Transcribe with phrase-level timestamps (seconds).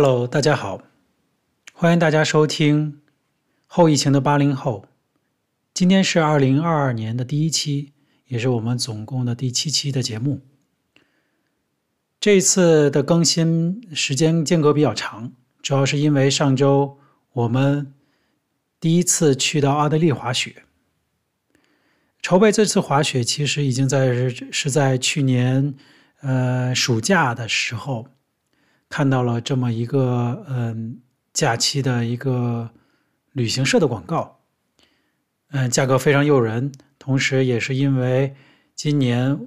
[0.00, 0.80] Hello，大家好，
[1.72, 3.00] 欢迎大家收听
[3.66, 4.86] 后疫情的八零后。
[5.74, 7.94] 今天是二零二二年的第一期，
[8.26, 10.42] 也是我们总共的第七期的节目。
[12.20, 15.32] 这次的更新时间间隔比较长，
[15.62, 17.00] 主要是因为上周
[17.32, 17.92] 我们
[18.78, 20.62] 第一次去到奥地利滑雪。
[22.22, 25.74] 筹备这次滑雪，其实已经在是是在去年
[26.20, 28.06] 呃暑假的时候。
[28.88, 31.00] 看到了这么一个嗯
[31.32, 32.70] 假期的一个
[33.32, 34.40] 旅行社的广告，
[35.50, 38.34] 嗯，价格非常诱人，同时也是因为
[38.74, 39.46] 今年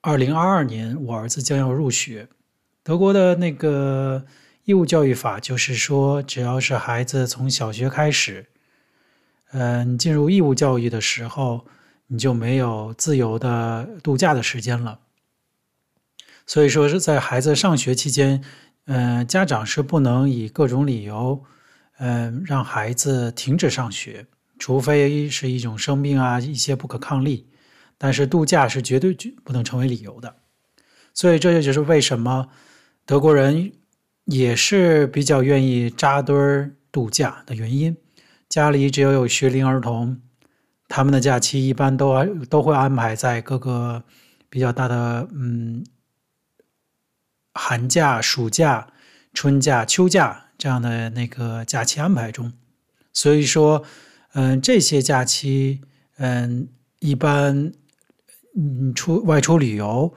[0.00, 2.28] 二零二二年我儿子将要入学，
[2.82, 4.24] 德国的那个
[4.64, 8.46] 义务教育法就是说，只要是孩子从小学开始，
[9.52, 11.66] 嗯，进入义务教育的时候，
[12.08, 15.00] 你就没有自由的度假的时间了。
[16.48, 18.42] 所以说是在孩子上学期间，
[18.86, 21.44] 嗯、家长是不能以各种理由，
[21.98, 24.24] 嗯、让孩子停止上学，
[24.58, 27.50] 除非是一种生病啊，一些不可抗力，
[27.98, 30.36] 但是度假是绝对不能成为理由的。
[31.12, 32.48] 所以这就就是为什么
[33.04, 33.70] 德国人
[34.24, 37.94] 也是比较愿意扎堆儿度假的原因。
[38.48, 40.18] 家里只要有学龄儿童，
[40.88, 44.02] 他们的假期一般都都会安排在各个
[44.48, 45.84] 比较大的，嗯。
[47.54, 48.88] 寒假、暑假、
[49.34, 52.52] 春假、秋假这样的那个假期安排中，
[53.12, 53.82] 所以说，
[54.34, 55.80] 嗯，这些假期，
[56.18, 56.68] 嗯，
[57.00, 57.72] 一般，
[58.56, 60.14] 嗯，出外出旅游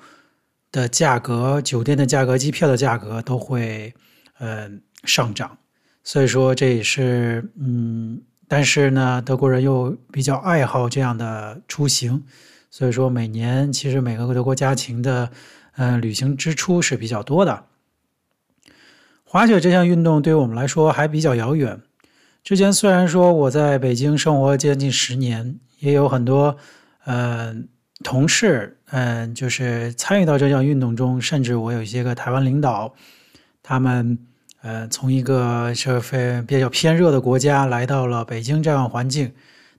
[0.71, 3.93] 的价格、酒店的价格、机票的价格都会，
[4.39, 5.57] 嗯，上涨。
[6.03, 12.23] 所以说，这也是，嗯，但是呢，德国人又比较爱好这样的出行，
[12.69, 15.31] 所以说每年其实每个德国家庭的。
[15.75, 17.65] 嗯，旅行支出是比较多的。
[19.23, 21.81] 滑雪这项运动对于我们来说还比较遥远。
[22.43, 26.57] 之前虽然说我在北京生活将近十年，也有很多
[27.05, 27.69] 嗯
[28.03, 32.93] 同事嗯就是参与到这项运动中，甚至我有一些个台湾领导，
[33.63, 34.17] 他们
[34.61, 39.31] 呃从一个是非比较偏热的国家来到了北京这样环境，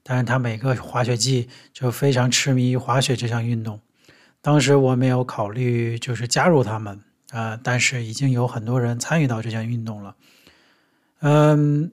[0.03, 3.79] 但是他每个滑雪季就非常痴迷于滑雪这项运动。
[4.43, 6.97] 当时我没有考虑就是加入他们
[7.31, 10.17] 啊、呃，但是已经有很多人参与到这项运动了。
[11.21, 11.93] 嗯，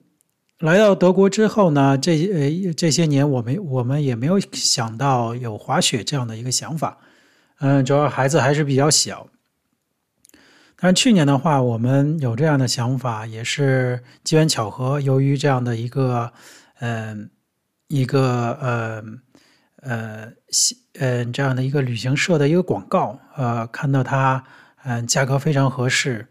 [0.58, 6.98] 来到德国之后呢，这呃这些年我们我们也没有想到有滑雪这样的一个想法。
[7.60, 9.28] 嗯，主要孩子还是比较小。
[10.74, 16.32] 但是去年的话，我们有这样的想法，也是机缘巧合，由于这样的一个
[16.80, 17.30] 嗯
[17.86, 19.20] 一个嗯。
[19.80, 20.32] 呃，
[20.98, 24.44] 嗯，这样的一个旅行社的一个广告，呃，看到它，
[24.84, 26.26] 嗯，价格非常合适，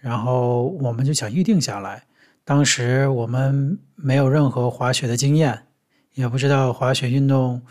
[0.00, 2.04] 然后我们就想预定下来。
[2.44, 5.66] 当时我们没有任何滑雪的经验，
[6.14, 7.62] 也不知道滑雪运动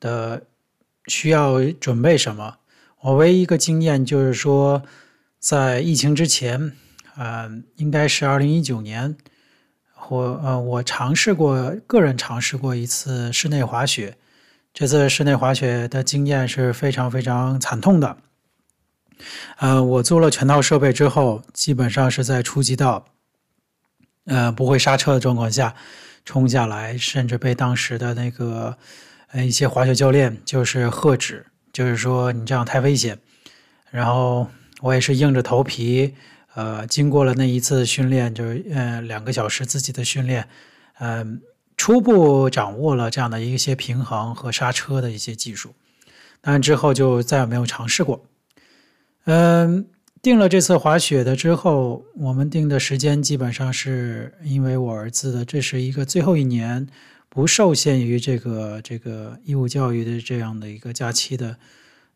[0.00, 0.42] 的
[1.06, 2.56] 需要准备什么。
[3.00, 4.82] 我唯一一个经验就是说，
[5.38, 6.72] 在疫情之前，
[7.16, 9.16] 呃，应该是二零一九年，
[9.94, 14.18] 或呃，我尝试过，个人尝试过一次室内滑雪。
[14.76, 18.18] 这次室内滑雪的经验是非常非常惨痛的。
[19.56, 23.06] 呃，我租了全套设备之后，基本上是在初级道，
[24.26, 25.74] 呃，不会刹车的状况下
[26.26, 28.76] 冲下来，甚至被当时的那个
[29.28, 33.18] 呃一些滑雪教练就是喝止，就是说你这样太危险。
[33.90, 34.46] 然后
[34.82, 36.14] 我也是硬着头皮，
[36.54, 40.46] 呃，经过了那一次训练，就是呃两个小时自己的训练，
[40.98, 41.46] 嗯、呃。
[41.76, 45.74] 初步掌握了这样的一些平衡和刹车的一些技术，
[46.40, 48.24] 但之后就再也没有尝试过。
[49.24, 49.86] 嗯，
[50.22, 56.86] 定了这次滑雪的之后，我们定的时间基本上是因为我儿子的这是一个最后一年，
[57.28, 61.56] 不受限于这个这个义务教育的这样的一个假期的。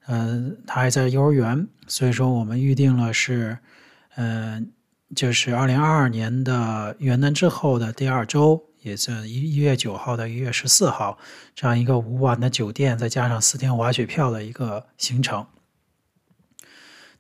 [0.07, 3.59] 嗯，他还在幼儿园，所以说我们预定了是，
[4.17, 4.73] 嗯，
[5.15, 8.65] 就是二零二二年的元旦之后的第二周。
[8.83, 11.19] 也是一一月九号到一月十四号
[11.55, 15.47] 这样一个五晚的酒店，再加上四天滑雪票的一个行程。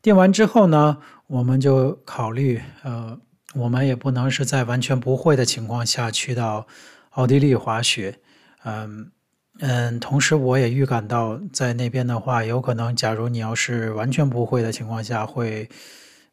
[0.02, 3.18] 订完之后呢，我们就考虑，呃，
[3.54, 6.66] 我们也不能是在完全不会的情况下去到
[7.10, 8.18] 奥地利滑雪，
[8.64, 9.10] 嗯
[9.58, 15.68] 嗯，同时我也预感到在那边的话，有可能，假如你要是完全不会的情况下，会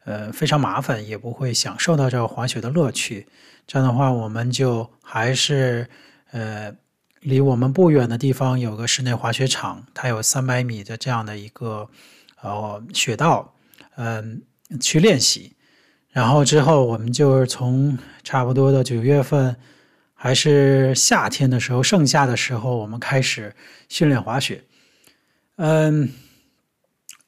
[0.08, 3.26] 呃非常麻烦，也不会享受到这个滑雪的乐趣。
[3.66, 5.86] 这样的话，我们就还是
[6.30, 6.74] 呃，
[7.20, 11.86] 离我们不远的地方有个室内滑雪场，它有三百米的这样的一个
[12.40, 13.54] 呃雪道，
[13.96, 15.52] 嗯、呃，去练习。
[16.10, 19.54] 然后之后我们就是从差不多的九月份，
[20.14, 23.54] 还是夏天的时候，盛夏的时候，我们开始
[23.90, 24.64] 训练滑雪。
[25.56, 26.08] 嗯，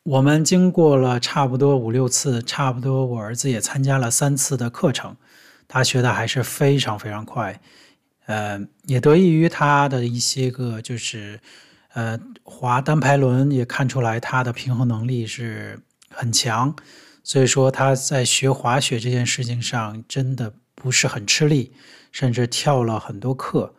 [0.05, 5.15] 我们经过了差不多五六次，差不多我儿子也参加了三次的课程，
[5.69, 7.61] 他学的还是非常非常快。
[8.25, 11.39] 呃，也得益于他的一些个就是，
[11.93, 16.75] 呃，滑单排轮也看出来他的平衡能力是很强。
[17.23, 21.75] 所以说他在学滑雪这件事情上真的不是很吃力，
[22.11, 23.75] 甚至跳了很多课。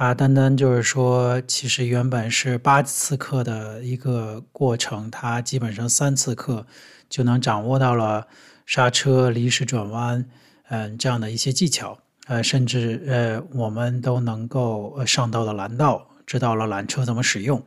[0.00, 6.66] 他单单就是说，其实原本是八次课的一个过程，他基本上三次课
[7.10, 8.26] 就能掌握到了
[8.64, 10.24] 刹车、离时转弯，
[10.70, 11.98] 嗯，这样的一些技巧。
[12.28, 17.62] 呃，甚至呃，我们都能够上到了蓝道，知道了缆车怎么使用。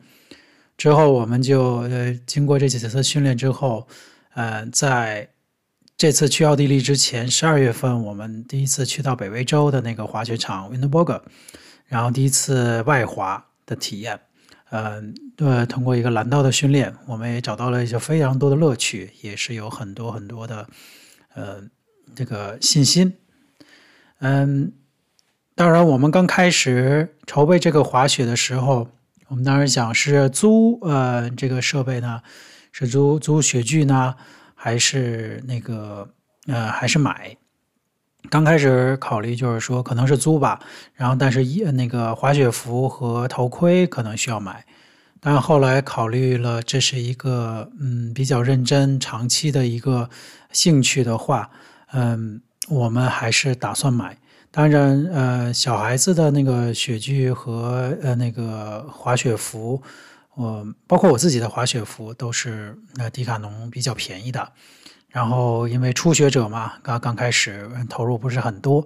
[0.75, 3.87] 之后我们就呃，经过这几次训练之后。
[4.33, 5.29] 呃，在
[5.95, 11.21] 这次去奥地利之前，十二月份我们第一次去到北威州的那个滑雪场 Winterberg，
[11.87, 14.19] 然后第一次外滑的体验。
[14.69, 15.01] 呃，
[15.35, 20.67] 对，通过一个蓝道的训练，我们也找到了一些非常多的乐趣，也是有很多很多的
[21.35, 21.61] 呃
[22.15, 23.13] 这个信心。
[24.19, 24.71] 嗯，
[25.55, 28.87] 当然，我们刚开始筹备这个滑雪的时候，
[29.27, 32.21] 我们当时想是租呃这个设备呢。
[32.75, 34.15] 是租租雪具呢，
[34.55, 36.09] 还是那个
[36.47, 37.37] 呃，还是买？
[38.33, 40.59] 刚开始考虑就是说可能是租吧，
[40.95, 44.65] 然后但是一那个滑雪服和头盔可能需要买，
[45.19, 50.09] 但后来考虑了这是一个嗯比较认真长期的一个
[50.51, 51.51] 兴趣的话，
[51.91, 54.17] 嗯，我们还是打算买。
[54.49, 59.79] 当然呃，小孩子的那个雪具和呃那个滑雪服。
[60.33, 64.51] 我包括我自己的滑雪服都是那迪卡侬比较便宜的，
[65.13, 68.85] 然后因为初学者嘛，刚刚开始投入不是很多，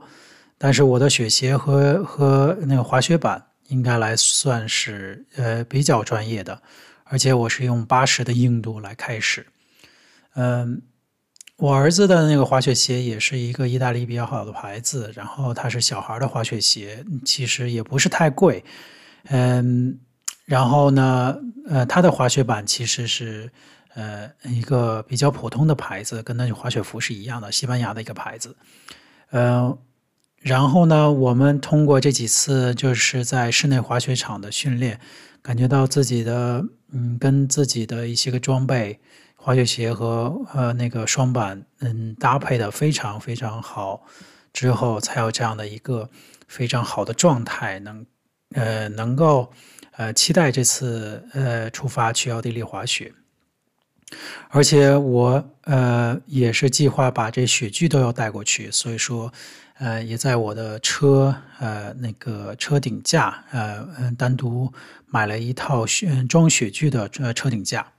[0.57, 6.61] 但是我的雪鞋和和那个滑雪板应该来算是呃比较专业的，
[7.05, 9.47] 而且我是用八十的硬度来开始，
[10.35, 10.81] 嗯，
[11.55, 18.63] 我儿子的那个滑雪鞋也是一个意大利比较好的牌子，然后它是小孩的滑雪鞋，其实也不是太贵，
[19.29, 19.97] 嗯。
[20.45, 21.37] 然后呢，
[21.67, 23.51] 呃，它的滑雪板其实是，
[23.97, 28.55] 呃，一个比较普通的牌子，跟那滑雪服是一样的，西班牙的一个牌子。
[29.31, 29.75] 呃，
[30.39, 34.99] 然后呢，我们通过这几次就是在室内滑雪场的训练，
[35.41, 38.99] 感觉到自己的，嗯，跟自己的一些个装备，
[39.35, 44.05] 滑雪鞋和呃那个双板，嗯，搭配的非常非常好，
[44.53, 46.07] 之后才有这样的一个
[46.47, 48.05] 非常好的状态，能，
[48.53, 49.51] 呃，能够。
[49.99, 53.11] 呃，期待这次呃出发去奥地利滑雪，
[54.49, 59.31] 而且我呃也是计划把这雪具都要带过去，所以说
[59.79, 64.71] 呃也在我的车呃那个车顶架呃嗯单独
[65.07, 67.91] 买了一套雪装雪具的呃车顶架，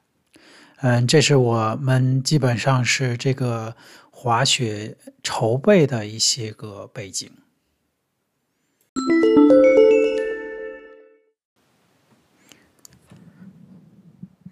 [0.80, 3.76] 嗯，这是我们基本上是这个
[4.10, 7.30] 滑雪筹备的一些个背景。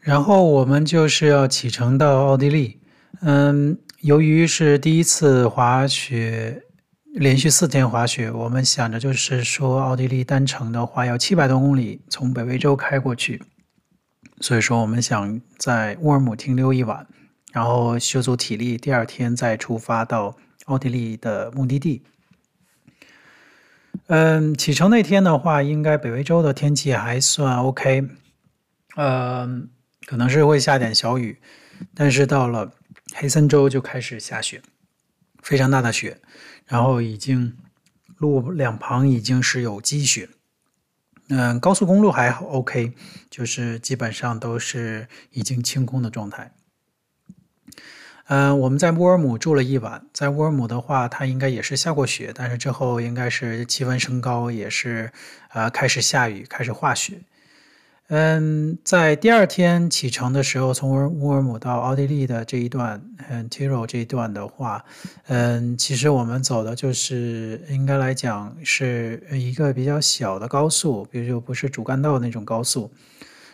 [0.07, 2.79] 然后我们就是要启程到奥地利，
[3.23, 6.63] 嗯，由于是第一次滑雪，
[7.15, 13.43] 连续四天滑雪，我们想着就是说奥地利单程的话要七百多公里，从北威州开过去，
[14.41, 17.05] 所以说我们想在乌尔姆停留一晚，
[17.53, 20.37] 然后修足体力，第二天再出发到
[20.67, 22.05] 奥地利的目的地。
[24.07, 28.09] 嗯，启程那天的话，应该北威州的天气还算 OK，
[28.97, 29.69] 嗯。
[30.07, 31.39] 可能是会下点小雨，
[31.95, 32.73] 但是到了
[33.13, 34.63] 黑森州就开始下雪，
[35.43, 36.21] 非常大的雪，
[36.65, 37.57] 然后已经
[38.17, 40.29] 路两旁已经是有积雪。
[41.29, 42.93] 嗯，高速公路还 OK，
[43.29, 46.53] 就是基本上都是已经清空的状态。
[48.29, 55.13] 嗯，我们在乌尔姆住了一晚，在乌尔姆的话，它应该也是下过雪，但是之后应该是气温升高，也是
[55.51, 57.23] 呃开始下雨，开始化雪。
[58.09, 64.85] 嗯，在第二天启程的时候，从乌尔姆到奥地利的这一段，嗯，Tirol 这一段的话，
[65.27, 72.93] 嗯，其实我们走的就是应该来讲是一个比较小的高速，比如说不是主干道那种高速。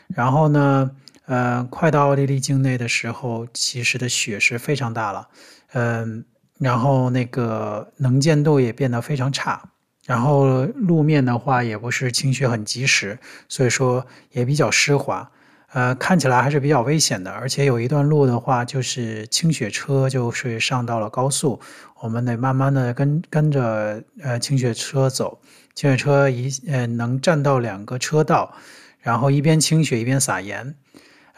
[0.09, 0.91] 然后呢，
[1.25, 5.29] 呃，快到奥地利境内的时候，其实的雪是非常大了，
[5.73, 6.27] 嗯，
[6.59, 9.71] 然后那个能见度也变得非常差。
[10.07, 13.19] 然后路面的话也不是清雪很及时，
[13.49, 15.31] 所以说也比较湿滑。
[15.75, 21.59] 呃，看起来还是比较危险的，而且有一段路的话，就是清雪车就是上到了高速，
[22.01, 25.41] 我们得慢慢的跟跟着呃清雪车走，
[25.75, 28.55] 清雪车一呃能占到两个车道，
[29.01, 30.75] 然后一边清雪一边撒盐，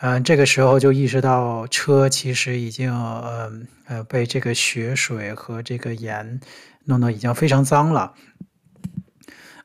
[0.00, 3.52] 嗯、这个时候就意识到车其实已经呃
[3.86, 6.40] 呃被这个雪水和这个盐
[6.86, 8.14] 弄得已经非常脏了。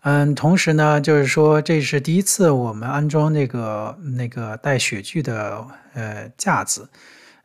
[0.02, 6.88] 嗯，同时呢，就是说这是第一次我们安装那个那个带雪具的呃架子，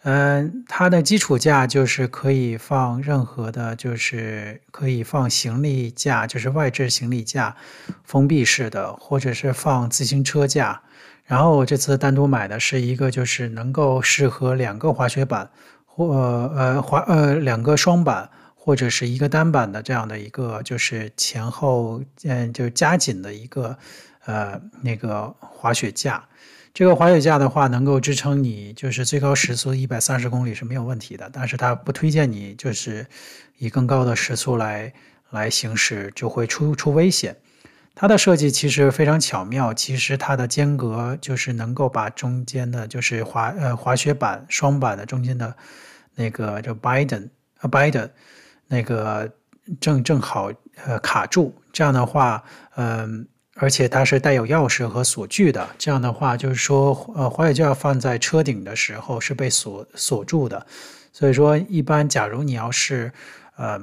[0.04, 7.56] 嗯，它的基础架就是可以放任何的，就是可以放行李架，就是外置行李架，
[8.04, 10.80] 封闭式的，或者是放自行车架。
[11.24, 15.50] 然后我这次单独买的是一个，就是能够适合两个滑雪板
[15.84, 16.06] 或
[16.54, 18.30] 呃滑呃两个双板。
[18.64, 23.76] 或者是一个单板的这样的一个，就是前后嗯，就加紧的一个
[24.24, 26.24] 呃那个滑雪架。
[26.72, 31.28] 这个滑雪架的话，能够支撑你就是最高时速一百三十公里是没有问题的。
[31.30, 33.06] 但是它不推荐你就是
[33.58, 34.90] 以更高的时速来
[35.28, 37.36] 来行驶，就会出出危险。
[37.94, 45.54] 它的设计其实非常巧妙，其实它的间隔就是能够把中间的，就是滑呃滑雪板双板的中间的
[46.14, 47.28] 那个就 Biden
[47.58, 48.08] 啊 Biden。
[48.66, 49.30] 那个
[49.80, 50.50] 正正好
[50.84, 52.42] 呃卡住，这样的话，
[52.76, 60.66] 嗯，而且它是带有钥匙和锁具的，这样的话就是说，呃，滑雪架放在车顶的时候是被锁锁住的，
[61.12, 63.12] 所以说一般假如你要是
[63.56, 63.80] 呃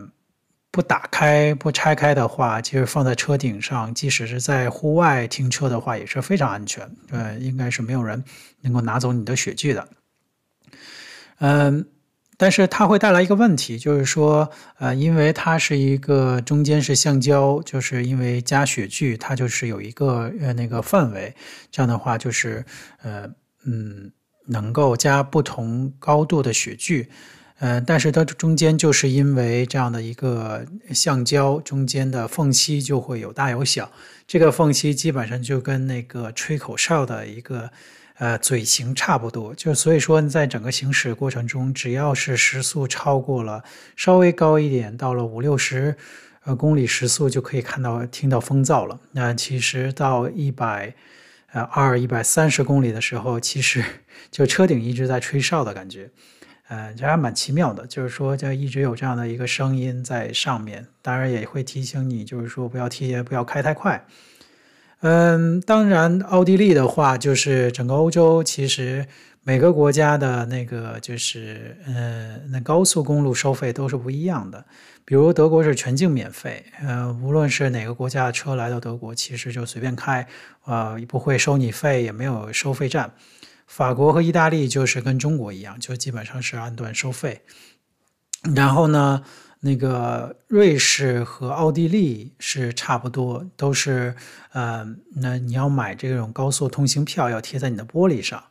[0.69, 8.23] 不打开不拆开的话，其实放在车顶上，即使是在户外停车的话也是非常安全，呃，应该是没有人
[8.61, 9.88] 能够拿走你的雪具的，
[11.39, 11.88] 嗯。
[12.41, 21.36] 但是它会带来一个问题，就是说，呃，因为它是一个中间是橡胶，就是因为加雪具，它就是有一个呃那个范围，
[21.69, 22.65] 这样的话就是
[23.03, 23.29] 呃
[23.63, 24.12] 嗯
[24.48, 27.10] 能够加不同高度的雪具，
[27.60, 33.91] 呃，但是它中间就是因为这样的一个橡胶中间的缝隙就会有大有小，
[34.25, 37.69] 这个缝隙基本上就跟那个吹口哨的一个。
[38.22, 43.63] 呃，嘴型差不多，就所以说，在整个行驶过程中，只要是时速超过了
[43.96, 45.96] 稍微高一点，到了五六十
[46.44, 49.00] 呃公里时速，就可以看到听到风噪了。
[49.13, 50.94] 那其实到一百
[51.51, 53.84] 呃二一百三十公里的时候，其实
[54.30, 56.12] 就车顶一直在吹哨的感觉，
[56.68, 57.88] 呃，这还蛮奇妙的。
[57.88, 64.06] 就是说，就一直有这样的一个声音在上面，当然也会提醒你，就是说不要提前，不要开太快。
[65.01, 69.08] 嗯，当然，奥地利的话，就是整个欧洲，其实
[69.41, 74.63] 每个国家的那个就是，嗯，那高速公路收费都是不一样的。
[75.03, 80.27] 比如德国是全境免费，呃，无论是哪个国家的车来到德国，其实就随便开，
[80.65, 83.12] 呃，不会收你费，也没有收费站。
[83.65, 87.41] 法国和意大利就是跟中国一样，就基本上是按段收费。
[88.55, 89.24] 然后呢，
[89.63, 94.15] 那个瑞士和奥地利是差不多，都是
[94.53, 98.44] 呃，那你要买这种高速通行票，要贴在你的玻璃上。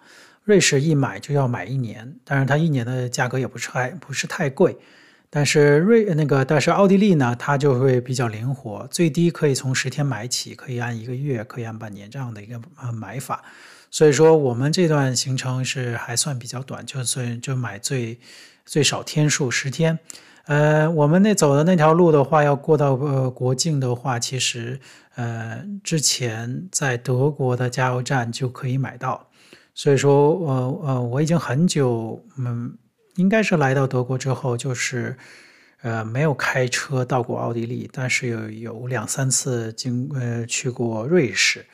[0.45, 4.77] 瑞士一买就要买一年，但是它一年的价格也不是太不是太贵。
[5.29, 12.61] 但是瑞那个，但是奥地利呢，它就会比较灵活，最低可以从十天买起，可以按一个月，可以按半年这样的一个
[12.93, 13.43] 买法。
[13.91, 18.19] 所以说我们这段行程是还算比较短，就算就买最
[18.65, 19.99] 最少天数十天。
[20.51, 24.81] 呃，我们那走的那条路的话，要过到呃国境的话，其实
[25.15, 29.29] 呃之前在德国的加油站就可以买到，
[29.77, 32.77] 所以说，呃呃，我已经很久，嗯，
[33.15, 35.17] 应该是来到德国之后，就是
[35.83, 41.65] 呃没有开车到过奥地利，但是有有两三次经呃去过瑞士，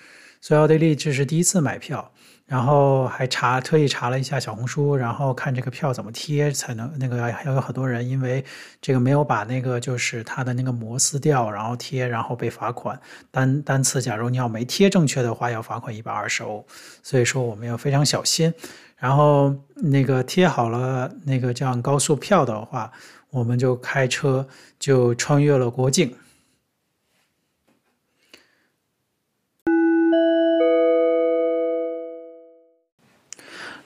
[0.42, 2.12] 所以奥地利这是第一次买票。
[2.47, 8.45] 然后还查特意查了一下小红书，然后看这个票怎么贴才能那个，还有很多人因为
[8.81, 12.99] 这个没有把那个就是它的那个膜撕掉，然后贴，然后被罚款。
[13.33, 16.65] 单单次假如你要没贴正确的话，要罚款一百二十欧。
[17.03, 18.55] 所以说我们要非常小心。
[18.97, 22.93] 然后那个贴好了那个这样高速票的话，
[23.31, 24.47] 我们就开车
[24.79, 26.15] 就穿越了国境。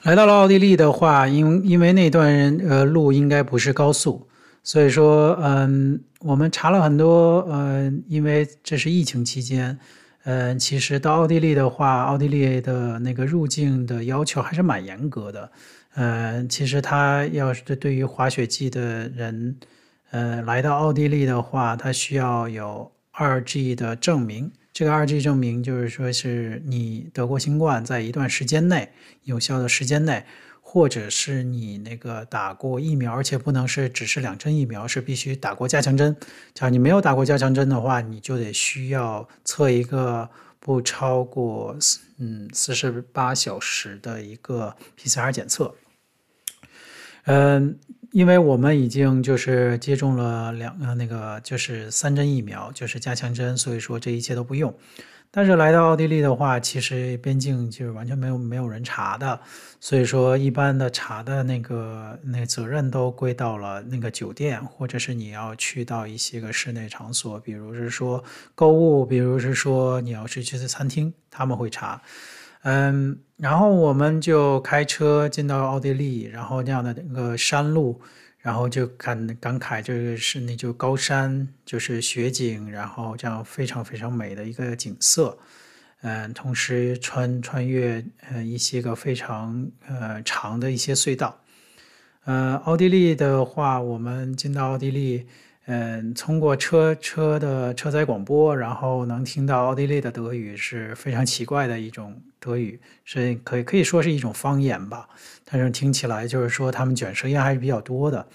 [0.03, 4.27] 来到了奥地利的话，因因为那段呃路应该不是高速，
[4.63, 9.77] 所以说嗯，我们查了很多，嗯，因为这是疫情期间，
[10.23, 15.51] 嗯，其实到奥地利的话，奥地利的那个入境的要求还是蛮严格的，
[15.93, 19.55] 嗯，其实他要是对于滑雪季的人，
[20.09, 28.91] 呃，来到奥地利的话，他需要有二 G 的证明，这个二 G 证明就是说是你得过新冠，在一段时间内
[29.23, 30.25] 有效的时间内，
[30.61, 36.15] 或者是你那个打过疫苗，而且不能是只是两针疫苗，是必须打过加强针。
[36.53, 40.29] 假如你没有打过加强针的话，你就得需要测一个
[40.61, 41.75] 不超过
[42.17, 45.75] 嗯四十八小时的一个 PCR 检测。
[47.25, 47.77] 嗯。
[48.11, 54.73] 因为我们已经就是接种了两呃那个就是三针疫苗，就是加强针，所以说这一切都不用。
[55.31, 59.39] 但是来到奥地利的话，其实边境就是完全没有没有人查的，
[59.79, 68.21] 所以说一般的查的那个那责任都归到了那个酒店，或者是你要去到一些个室内场所，比如是说
[68.53, 72.01] 购物，比如是说你要是去餐厅，他们会查。
[72.63, 77.99] 嗯，然后我们就开车进到奥地利，然后那样的那个山路，
[78.37, 85.37] 然后就感感慨，这个是那就高山，就是雪景，然后这样非常非常美的一个景色。
[86.01, 91.39] 嗯，同时穿穿越呃一些个非常呃长的一些隧道。
[92.25, 95.27] 呃，奥地利的话，我们进到奥地利。
[95.65, 105.07] 嗯，通过车车的车载广播，然后能听到奥地利的德语是非常奇怪的一种德语，是可以可以说是一种方言吧。
[105.45, 108.27] 但是听起来就是说他们卷舌音还是比较多的。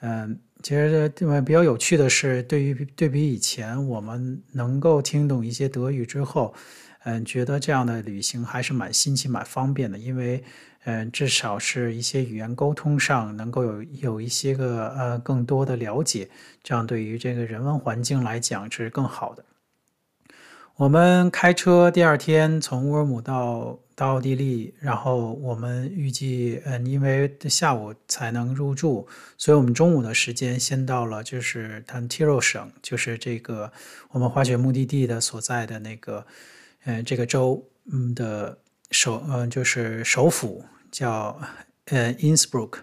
[0.00, 6.54] 嗯，其实这比较有趣的是，对于对比以前我们能够听懂一些德语之后，
[7.04, 10.44] 嗯，觉得这样的旅行还是蛮新奇、蛮方便的，因为。
[10.84, 16.30] 嗯，至少是一些语言沟通上能够有有一些个呃更多的了解，
[16.62, 19.44] 这样对于这个人文环境来讲是更好的。
[20.76, 29.06] 我们开车第二天从乌尔姆到到奥地利，然后我们预计嗯，因为下午才能入住，
[29.36, 33.70] 所以我们中午的时间先到了就是坦提洛省，就是这个
[34.10, 36.24] 我们滑雪目的地的所在的那个
[36.84, 37.62] 嗯这个州
[37.92, 38.56] 嗯的。
[38.90, 41.38] 首嗯，就是首府叫
[41.86, 42.80] 呃 Innsbruck。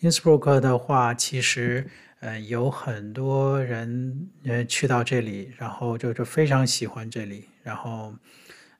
[0.00, 1.86] Innsbruck 的话，其实
[2.20, 8.14] 呃有很多人呃去到这里，然后就是非常喜欢这里，然后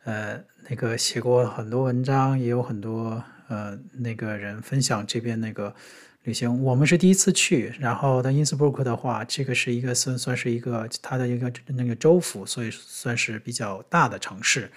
[0.04, 5.74] 呃那个写过很多文章，也有很多呃那个人分享这边那个
[6.22, 6.62] 旅行。
[6.62, 14.70] 我们是第一次去，然后在 Innsbruck 的话，这个是一个算算是一个它的一个那个州府，所以算是比较大的城市。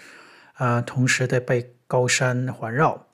[0.59, 3.07] 呃，同时在被高山环绕，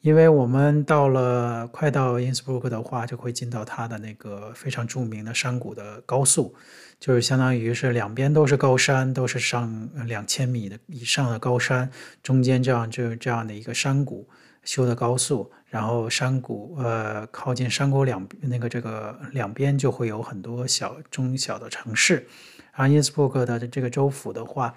[0.00, 6.54] 因为我们到了快到因斯布鲁克的话，就会进到它的那个非常著名的山谷的高速，
[6.98, 11.90] 就是相当于是两边都是高山，都是上两千米的以上的高山，
[12.22, 14.28] 中间这样就是这样的一个山谷
[14.64, 22.26] 修的高速，然后山谷呃靠近山谷两那个这个两边就会有很多小中小的城市，
[22.72, 24.74] 而因斯布鲁克的这个州府的话。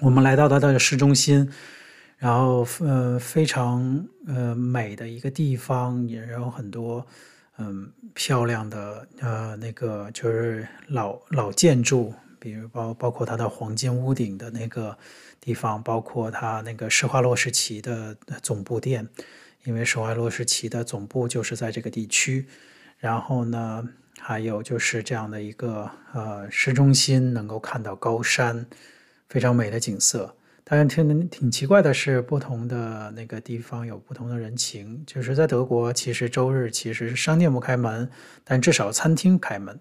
[0.00, 1.48] 我们来到它的市中心，
[2.24, 7.06] 然后呃非常呃美的一个地方，也有很多
[7.58, 14.96] 嗯、漂亮的呃那个就是老老建筑，比如包包括它的黄金屋顶的那个
[15.38, 19.06] 地方，包括它那个施华洛世奇的总部店，
[19.64, 22.46] 因为施华洛世奇的总部就是在这个地区。
[22.96, 23.86] 然后呢，
[24.18, 28.64] 还有就是这样的一个呃市中心，能够看到高山。
[29.28, 35.04] 非常美的景色，但是挺挺奇怪的是，不同的那个地方有不同的人情。
[35.06, 38.10] 就是在德国，其实周日其实商店不开门，
[38.42, 39.78] 但至少餐厅开门。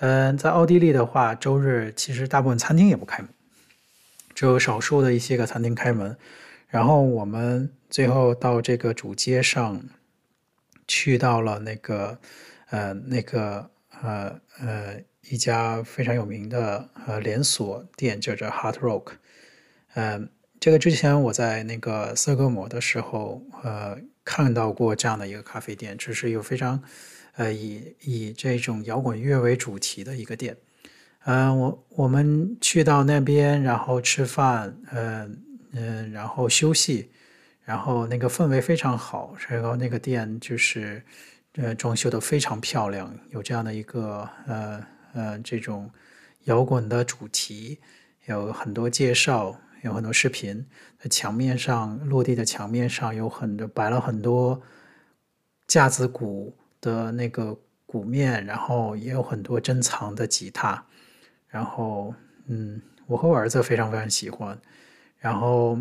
[0.00, 3.28] 嗯，在奥地利的话，周日其实大部分餐厅也不开门，
[4.34, 6.16] 只有少数的一些个餐厅开门。
[6.68, 9.80] 然后我们最后到这个主街上，
[10.88, 12.18] 去到了那个
[12.70, 13.70] 呃那个
[14.02, 15.00] 呃呃。
[15.30, 19.12] 一家非常有名的呃连锁店叫做 Hard Rock，
[19.94, 20.28] 嗯，
[20.60, 26.82] 这个之前我在那个斯德哥尔摩的时候，呃，看到过这样的一个咖啡店，只是有非常
[27.36, 30.56] 呃以以这种摇滚乐为主题的一个店。
[31.24, 37.10] 嗯、我我们去到那边，然后吃饭，嗯嗯，然后休息，
[37.64, 41.02] 然后那个氛围非常好，然后那个店就是
[41.56, 44.84] 呃装修的非常漂亮，有这样的一个呃。
[45.16, 45.88] 呃，这种
[46.46, 47.78] 摇滚的主题
[48.24, 50.66] 有很多介绍，有很多视频。
[50.98, 54.60] 在墙面上，落地的墙面上有很多摆了很多
[55.66, 60.84] 架子鼓的那个鼓面，然后也有很多珍藏的吉他。
[61.46, 62.14] 然后，
[62.46, 64.58] 嗯，我和我儿子非常非常喜欢。
[65.18, 65.78] 然后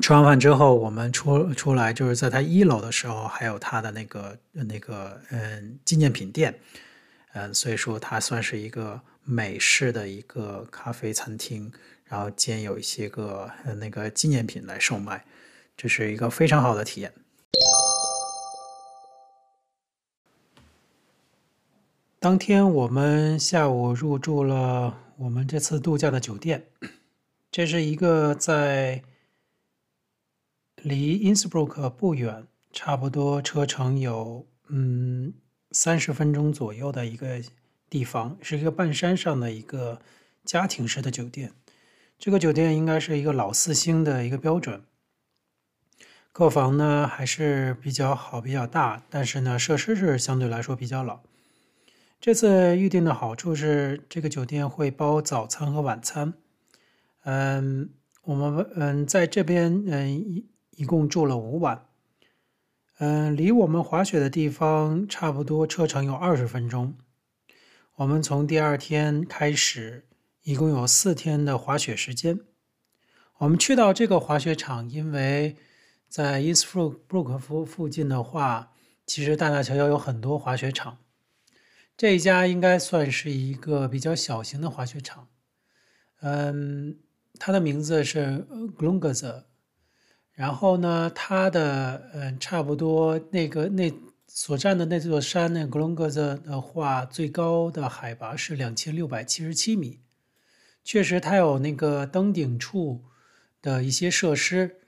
[0.00, 6.58] 吃完饭之后，我们出出来，就是在他一楼的时候，还有他的那个那个嗯纪念品店。
[7.32, 11.70] 嗯，所以说它算是一个美式的一个咖啡餐厅，
[12.10, 15.24] 然后兼有一些个那个纪念品来售卖，
[15.76, 17.14] 这是一个非常好的体验。
[22.18, 26.66] 当天我们下午入住了我们这次度假的酒店，
[27.52, 29.04] 这是一个在
[30.74, 35.32] 离 Innsbruck 不远，差不多车程有嗯
[35.70, 37.40] 三十分钟左右的一个
[37.88, 40.02] 地方，是一个半山上的一个
[40.44, 41.52] 家庭式的酒店。
[42.20, 44.82] 这个酒店应该是一个老四星的一个标准。
[46.32, 51.20] 客房呢还是比较好，比较大，但是呢设施是相对来说比较老。
[52.20, 56.34] 这次预订的好处是，这个酒店会包早餐和晚餐。
[57.24, 57.88] 嗯，
[58.24, 61.86] 我们嗯在这边嗯一一共住了五晚。
[62.98, 66.94] 嗯，离我们滑雪的地方差不多车程有二十分钟。
[67.94, 70.04] 我们从第二天开始，
[70.50, 72.40] 一共有四天的滑雪时间。
[73.38, 75.54] 我们去到这个滑雪场，因为
[76.08, 78.72] 在因斯布鲁克夫附近的话，
[79.06, 80.98] 其实大大小小有很多滑雪场。
[81.96, 85.28] 这一家应该算是一个比较小型的滑雪场。
[86.20, 86.98] 嗯，
[87.38, 88.44] 它的名字是
[88.76, 89.44] Glunga。
[90.32, 93.92] 然后呢，它的嗯，差不多那个那
[94.26, 100.00] 所站的那座山，那格隆格子的话，最高的海拔是两千六百七十七米。
[100.90, 103.04] 确实，它有那个登顶处
[103.62, 104.80] 的一些设施。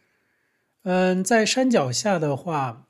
[0.82, 2.88] 嗯，在山脚下的话，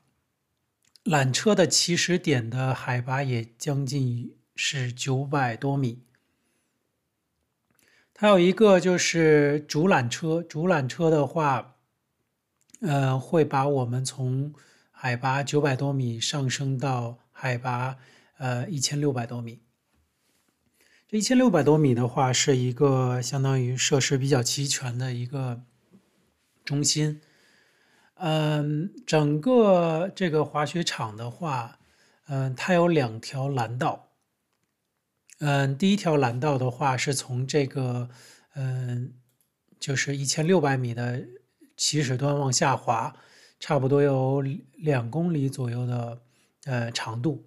[1.03, 6.01] 缆车的起始点的海拔也将近是九百多米。
[8.15, 11.75] 它有一个就是主缆车，主缆车的话。
[12.81, 14.55] 呃，会把我们从
[14.91, 17.97] 海拔九百多米上升到海拔
[18.39, 19.62] 呃一千六百多米。
[21.13, 25.61] 这一千六百多米的话，是一个相当于设施比较齐全的一个
[26.65, 27.21] 中心。
[28.15, 31.77] 嗯，整个这个滑雪场的话，
[32.25, 34.07] 嗯，它有两条蓝道。
[35.37, 38.09] 嗯，第一条蓝道的话是从这个
[38.55, 39.13] 嗯，
[39.79, 41.23] 就是一千六百米的。
[41.77, 43.15] 起始端往下滑，
[43.59, 44.41] 差不多有
[44.77, 46.21] 两公里左右的
[46.65, 47.45] 呃长度。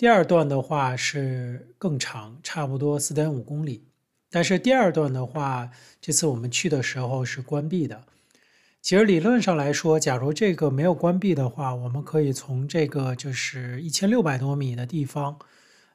[0.00, 3.84] 第二段的话是更长，差不多四点五公里。
[4.30, 8.04] 但是第二段的话，这次我们去的时候是关闭的。
[8.80, 15.38] 其实理论上来说，假如这个没有关闭的话，我们可以从这个就是一千六百多米的地方，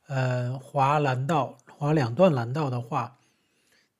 [0.05, 3.17] 呃，滑缆道，滑两段缆道的话。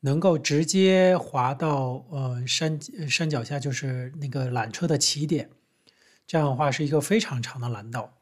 [0.01, 5.49] 能够直接滑到呃山山脚下，就是那个缆车的起点，
[6.27, 8.14] 这样的话是一个非常长的缆道。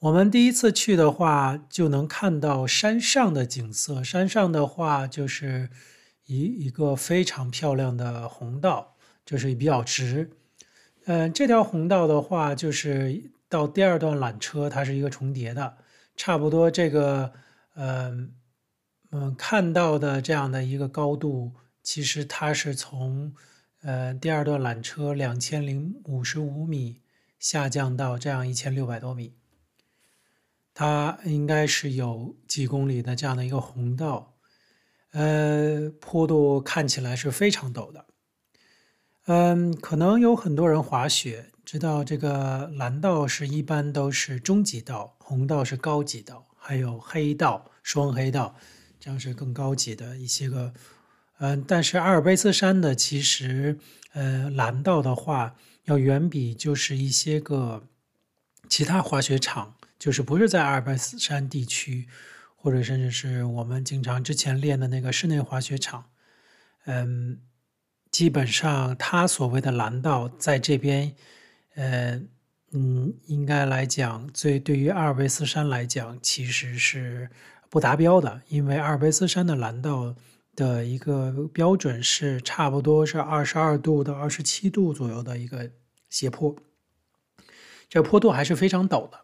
[0.00, 4.04] 我们第一次去的话，就能看到山上的景色。
[4.04, 5.70] 山上的话，就是
[6.26, 10.30] 一一个非常漂亮的红道，就是比较直。
[11.06, 15.78] 嗯、这条红道的话，就是到第二段缆车，它是一个重叠的，
[16.16, 17.32] 差不多这个
[17.74, 18.32] 嗯。
[19.10, 23.34] 嗯，看到的这样的一个高度，其实它是从
[23.80, 27.00] 呃第二段缆车两千零五十五米
[27.38, 29.32] 下降到这样一千六百多米，
[30.80, 34.36] 它应该是有几公里的这样的一个红道，
[35.10, 38.06] 呃，坡度看起来是非常陡的。
[39.26, 48.54] 嗯，可能有很多人滑雪知道这个蓝道是一般都是中级道，红道是高级道，还有黑道、双黑道。
[49.00, 50.72] 这样是更高级的一些个，
[51.38, 53.80] 嗯，但是阿尔卑斯山的其实，
[54.12, 57.82] 呃，蓝道的话要远比就是一些个
[58.68, 62.06] 其他滑雪场，就是不是在阿尔卑斯山地区，
[62.56, 66.04] 或者甚至是我们经常之前练的那个室内滑雪场，
[66.84, 67.40] 嗯，
[68.10, 71.14] 基本上它所谓的蓝道在这边，
[71.74, 72.20] 呃，
[72.72, 77.28] 嗯，应该来讲，最对于阿尔卑斯山来讲，其实是。
[77.70, 80.16] 不达标的，因为阿尔卑斯山的蓝道
[80.56, 85.70] 的一个标准是差不多是二十二度到二十七度左右的一个
[86.08, 86.56] 斜坡，
[87.86, 89.20] 这坡度还是非常陡的。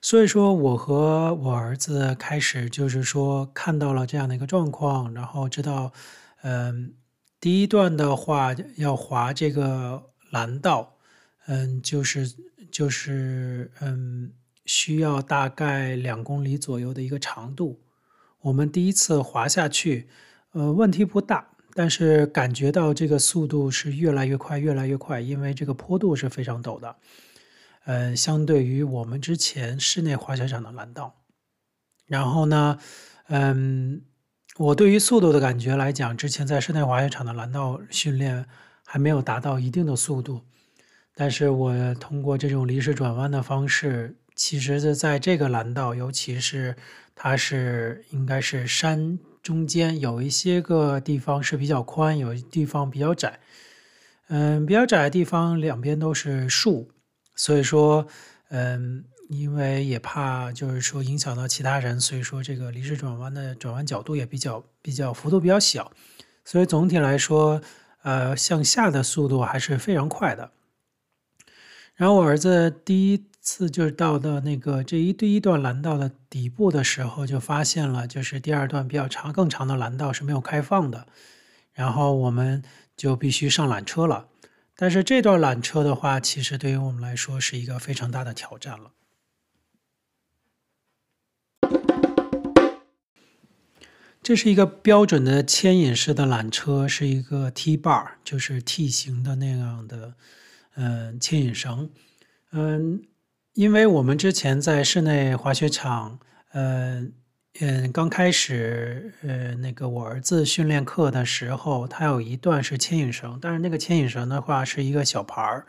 [0.00, 5.92] 所以说，我和我儿子开始就是说看到了这样的一个状况，然后知道，
[6.42, 6.94] 嗯，
[7.40, 10.96] 第一段的话要滑这个蓝道，
[11.46, 12.34] 嗯，就是
[12.70, 14.32] 就是嗯。
[14.66, 17.80] 需要大概两公里左右的一个长度。
[18.40, 20.06] 我们第一次滑下去，
[20.52, 26.94] 呃，问题不大，但是感觉到这个速度是越来越快，越来越快，因为这个坡度是非常陡的。
[27.84, 31.22] 呃，相对于我们之前室内滑雪场的蓝道。
[32.06, 32.78] 然后呢，
[33.28, 34.02] 嗯，
[34.56, 38.46] 我对于速度的感觉来讲，之前在室内滑雪场的蓝道训练
[38.84, 40.42] 还没有达到一定的速度，
[41.14, 46.76] 但是我通过这种离式转弯的方式，其实是在这个蓝道，尤其是
[47.14, 53.38] 它是应该是山中间，有一些个地方是比较宽，有地方比较窄。
[54.28, 56.90] 嗯，比较窄的地方两边都是树，
[57.34, 58.06] 所以说，
[58.48, 59.04] 嗯。
[59.30, 65.92] 因为也怕就是说影响到其他人，所以说这个离式转弯的转弯角度也比较比较幅度比较小，
[66.44, 67.62] 所以总体来说，
[68.02, 70.50] 呃，向下的速度还是非常快的。
[71.94, 81.06] 然后我儿子第一次就是到的那个这一第一段蓝道的底部的时候，就发现了就是第二段比较长更长的蓝道是没有开放的，
[81.72, 82.64] 然后我们
[82.96, 84.26] 就必须上缆车了。
[84.80, 88.92] 但是这段缆车的话，其实对于我们来说是一个非常大的挑战了。
[94.22, 100.14] 这是一个标准的牵引式的缆车，是一个 T bar，就是 T 型的那样的，
[100.76, 101.90] 嗯，牵引绳。
[102.52, 103.02] 嗯，
[103.52, 106.18] 因为我们之前在室内滑雪场，
[106.52, 107.12] 嗯
[107.62, 115.66] 嗯，刚开始，呃，那个我儿子训练课的时候，他有一段是牵引绳，但是那个牵引绳的话是一个小牌儿，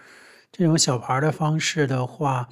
[0.54, 2.48] 这种小牌儿的方式的话。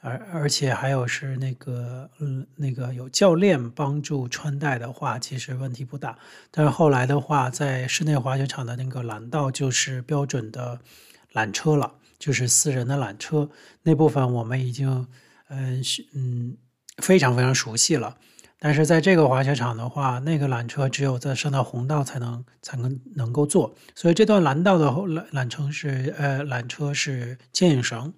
[0.00, 6.16] 而而且还有是那个，嗯，那个有教练帮助穿戴的话，其实问题不大。
[6.52, 10.78] 但是后来的话，在室内滑雪场的那个缆道就是标准的
[11.32, 13.50] 缆车了，就是四人的缆车
[13.82, 15.08] 那部分我们已经，
[15.48, 15.82] 嗯，
[16.14, 16.58] 嗯，
[16.98, 18.18] 非常非常熟悉了。
[18.58, 28.14] 但是在这个滑雪场的话，那个缆车只有在上到红道才能才能能够坐，所以这段蓝道的缆缆车是，呃，缆车是牵引绳。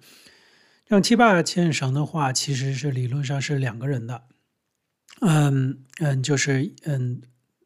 [0.87, 4.21] 像 T-bar 牵引绳的话，其实是理论上是两个人的，
[5.19, 7.21] 嗯嗯，就是嗯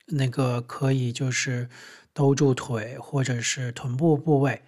[0.08, 1.70] 那个可以就是
[2.14, 4.64] 兜住腿或者是臀部部位，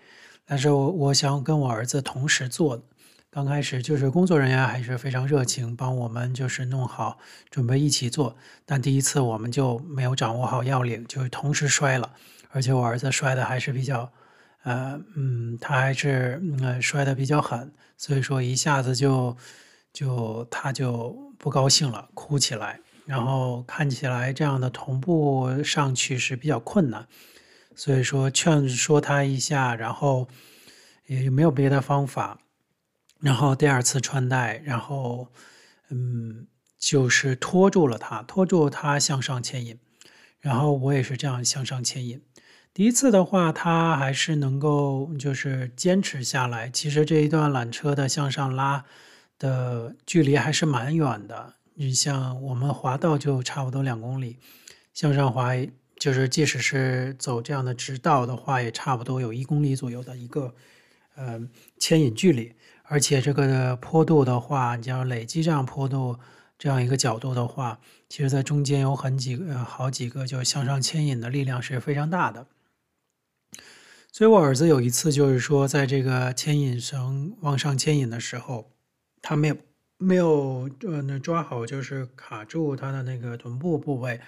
[0.46, 2.86] 但是我我想跟我儿子同时坐，
[3.34, 7.18] 刚开始就是工作人员还是非常热情，帮我们就是弄好
[7.50, 12.14] 准备一起做，但第一次我们就没有掌握好要领，就同时摔了，
[12.52, 14.12] 而且我儿子摔的还是比较。
[14.62, 19.36] 呃嗯，他还是呃摔得比较狠，所以说一下子就
[19.92, 27.06] 就他就不高兴了，哭起来，然后看起来这样的同步上去是比较困难，
[27.76, 30.30] 所以说劝说他一下，然后
[31.08, 32.40] 也没有别的方法，
[33.24, 35.30] 然后第二次穿戴，然后
[35.90, 36.46] 嗯
[36.78, 39.80] 就是拖住了它，拖住它向上牵引，
[40.42, 42.22] 然后我也是这样向上牵引。
[42.74, 46.70] 第一次的话，它还是能够就是坚持下来。
[46.70, 48.84] 其实这一段缆车的向上拉
[49.40, 51.54] 的距离还是蛮远的。
[51.76, 54.38] 你像我们滑道就差不多两公里，
[54.94, 55.54] 向上滑
[55.98, 60.54] 就是即使是走这样的直道的话，也差不多有一公里左右的一个
[61.16, 61.40] 呃
[61.80, 62.54] 牵引距离。
[62.84, 66.20] 而且这个坡度的话，你要累积这样坡度
[66.58, 72.46] 这样一个角度的话，其实在中间有很几个好几个就向上牵引的力量是非常大的。
[74.12, 78.72] 所以我儿子有一次就是说，在这个牵引绳往上牵引的时候，
[79.22, 79.58] 他没有
[79.98, 84.22] 没有呃那抓好，就是卡住他的那个臀部部位，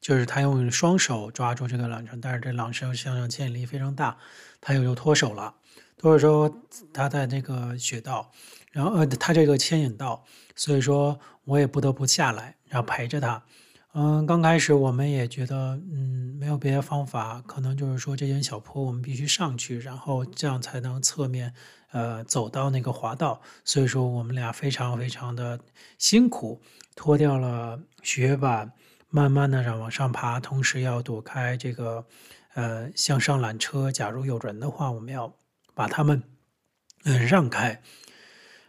[0.00, 4.16] 就是他用双手抓住这个缆绳，但是这缆绳向上牵引力非常大，
[4.60, 5.56] 他又就脱手了。
[6.06, 6.48] 脱手之后，
[6.92, 8.30] 他在那个雪道，
[8.70, 13.42] 然后呃他这个牵引道，所以说我也不得不下来，然后陪着他。
[13.92, 21.52] 嗯，刚开始我们也觉得，嗯，没有别的方法，可能就是说这间小坡我们必须上去，然后这样才能侧面，
[21.90, 23.40] 呃，走到那个滑道。
[23.64, 25.58] 所以说我们俩非常非常的
[25.98, 26.60] 辛苦，
[26.94, 28.70] 脱掉了雪板，
[29.08, 32.06] 慢慢的让往上爬，同时要躲开这个，
[32.54, 33.90] 呃，向上缆车。
[33.90, 35.34] 假如有人的话，我们要
[35.76, 36.22] 把他们，
[37.04, 37.82] 嗯，让开。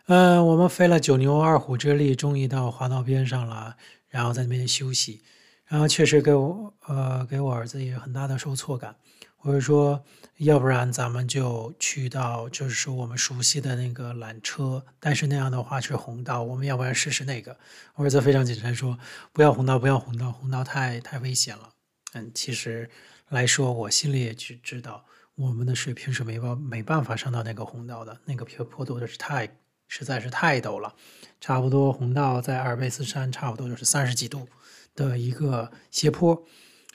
[0.07, 3.77] 嗯、呃，我们费了九牛二虎之力，终于到滑道边上了。
[4.09, 5.21] 然后在那边休息，
[5.65, 8.95] 然后确实给我呃给我儿子也有很大的受挫感。
[9.41, 10.03] 我就说，
[10.37, 17.57] 要不然咱们就去到就是说我们熟悉的那个缆车，但是那样的话是红道，我们要不然试试那个？
[17.95, 18.97] 我儿子非常谨慎说，
[19.33, 21.69] 不要红道，不要红道，红道太太危险了。
[22.13, 22.89] 嗯，其实
[23.29, 25.05] 来说，我心里也知知道，
[25.37, 29.49] 我们的水平是没办没办法上到那个红道的，那个坡坡度的是太。
[29.89, 30.93] 实在是太陡了，
[31.39, 34.45] 差不多红道在阿尔卑斯山，差不多就是三十几度
[34.93, 36.43] 的一个斜坡，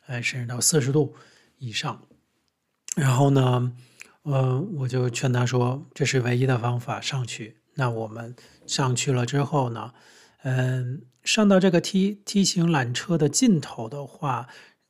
[0.04, 1.14] 呃，甚至到四十度
[1.56, 2.02] 以上。
[2.94, 3.72] 然后呢，
[4.24, 7.56] 呃，我就劝他说，这是唯一的方法上去。
[7.76, 9.94] 那我们上去了之后呢，
[10.42, 14.48] 嗯，上到这个梯梯形缆车的尽头的话，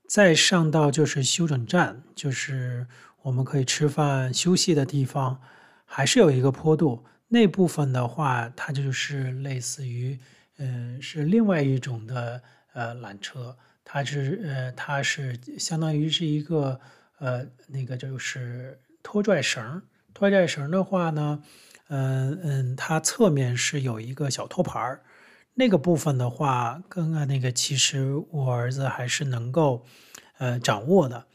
[0.09, 2.89] 再上到就是休整站，就是
[3.23, 5.41] 我们可以吃饭休息的地方，
[5.85, 7.05] 还是有一个坡度。
[7.29, 10.19] 那部分的话，它就是类似于，
[10.59, 12.43] 嗯、是另外一种的
[12.75, 16.79] 呃缆车，它是呃，它是相当于是一个
[17.19, 19.81] 呃那个就是拖拽绳，
[20.13, 21.43] 拖拽绳的话呢，
[21.89, 25.03] 嗯嗯，它侧面是有一个小托盘儿。
[25.55, 29.85] 那个部分的话，跟那个其实我儿子还是能够，
[30.39, 31.27] 呃，掌握的，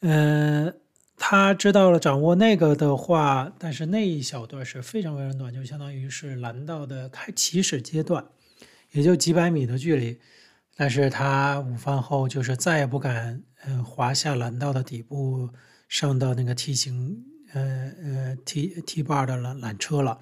[0.00, 0.74] 嗯、
[1.16, 8.26] 他知道了掌握那个的话，但是那一小段是非常非常短，就相当于是蓝道的开起始阶段，
[8.92, 10.20] 也就几百米的距离，
[10.76, 15.48] 但是他午饭后就是再也不敢，嗯、呃，滑下蓝道的底部，
[15.88, 20.20] 上到那个 T 型，呃呃 T T bar 的缆缆车了，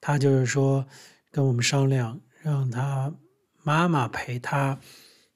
[0.00, 0.86] 他就是说
[1.30, 2.20] 跟我们商量。
[2.40, 3.12] 让他
[3.64, 4.78] 妈妈陪他，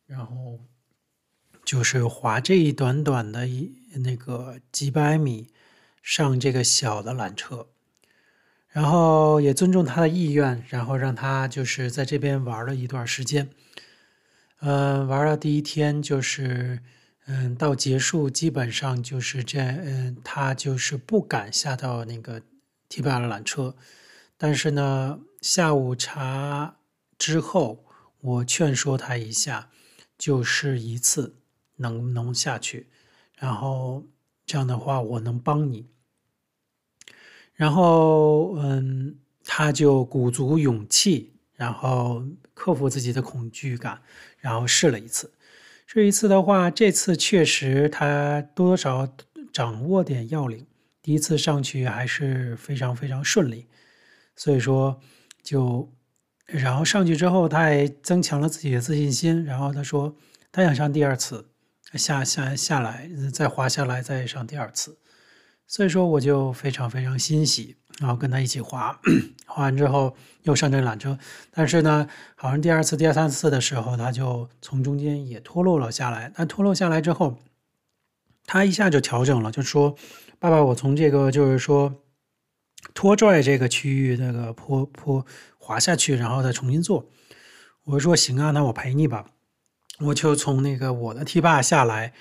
[0.06, 0.60] 然后
[1.64, 5.48] 就是滑这一短短的一那个几百米
[6.02, 7.68] 上这个小的缆车，
[8.68, 13.50] 然后也尊重他的意愿，然后让他就是在这边玩了一段时间。
[14.60, 16.80] 嗯，玩了第一天就是
[17.26, 22.42] 嗯，到结束基本上就是这嗯，他就是不敢下到那个
[22.88, 23.76] T 八的缆车，
[24.36, 26.76] 但是呢，下午茶。
[27.18, 27.84] 之后，
[28.20, 29.70] 我劝说他一下，
[30.18, 31.36] 就试一次，
[31.76, 32.88] 能不能下去？
[33.42, 34.04] 然后
[34.46, 35.88] 这样的话，我能帮你。
[37.54, 42.22] 然后，嗯，他就鼓足勇气，然后
[42.54, 44.00] 克服自己的恐惧感，
[44.38, 45.32] 然后试了一次。
[45.88, 49.12] 这一次的话，这次确实他多少
[49.52, 50.64] 掌握点要领。
[51.02, 53.66] 第一次上去还是非常非常顺利，
[54.36, 55.00] 所以说
[55.42, 55.92] 就。
[56.46, 59.44] 然后上去之后，他也增强了自己的自信心。
[59.44, 60.14] 然后他说，
[60.52, 61.48] 他想上第二次，
[61.98, 64.98] 下下下来，再滑下来，再上第二次。
[65.66, 69.00] 所以说，我就非常非常欣喜，然后跟他一起滑。
[69.46, 71.18] 滑完之后，又上这缆车。
[71.50, 76.30] 但是呢，好像第二次、第三次的时候，他就从中间也脱落了下来。
[76.34, 77.38] 但脱落下来之后，
[78.46, 79.96] 他一下就调整了，就说
[80.38, 81.94] ：“爸爸，我从这个就是说。”
[82.94, 85.24] 拖拽这个区域，那个坡坡
[85.56, 87.08] 滑下去，然后再重新做。
[87.84, 89.26] 我说行啊，那我陪你吧。
[90.04, 92.12] 我就从那个我的梯坝下来，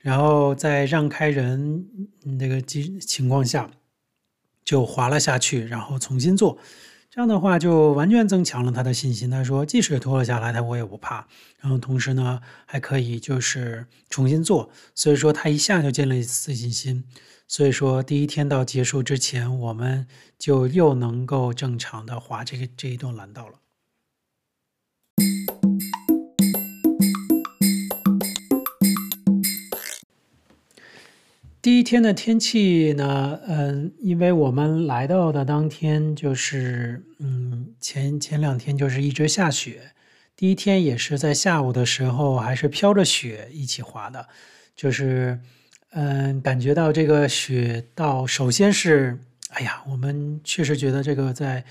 [0.00, 1.86] 然后在让开人
[2.22, 3.70] 那个情情况下，
[4.64, 6.58] 就滑了下去，然后重新做。
[7.12, 9.28] 这样的话就完全增强了他的信心。
[9.28, 11.26] 他说，即使脱了下来，他我也不怕。
[11.58, 14.70] 然后同时呢，还可以就是重新做。
[14.94, 17.04] 所以说他一下就建立自信心。
[17.48, 20.06] 所以说，第一天到结束之前，我们
[20.38, 23.54] 就又能够正常的滑这个这一段蓝道了。
[31.62, 39.92] 第一天的天气呢，嗯，因为我们来到的当天就是，嗯，前前两天就是一直下雪，
[40.34, 44.28] 第一天也是在下午的时候还是飘着雪一起滑的，
[44.74, 45.40] 就是。
[45.92, 49.18] 嗯，感觉到这个雪道，首先是，
[49.48, 51.64] 哎呀，我们确实觉得这个在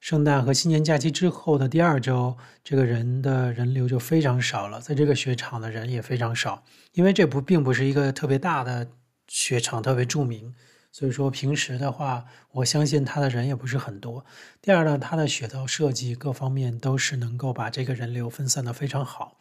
[0.00, 8.88] 圣诞和新年假期之后的第二周，这个人的人流就非常少了，在这个雪场的人也非常少，因为这不并不是一个特别大的
[9.28, 10.54] 雪场，特别著名，
[10.90, 14.24] 所以说平时的话，我相信他的人也不是很多。
[14.60, 19.38] 第二呢，它的雪道设计各方面都是能够把这个人流分散得非常好。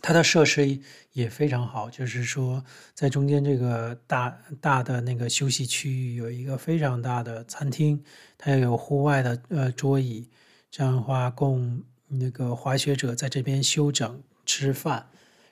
[0.00, 0.80] 它的设施
[1.12, 8.02] 也非常好，就是说，在中间这个大大的那个休息区域有一个非常大的餐厅，
[8.36, 10.28] 它也有户外的呃桌椅，
[10.72, 15.06] 这样的话供那个滑雪者在这边休整吃饭。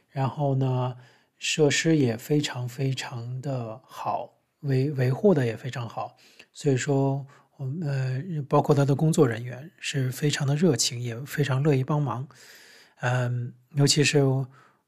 [0.08, 0.96] 然后呢，
[1.40, 6.16] 设施也非常非常的好，维维护的也非常好。
[6.52, 12.28] 所以说，我们呃包括他的工作人员是非常的热情，也非常乐意帮忙。
[13.00, 14.18] 嗯，尤其是，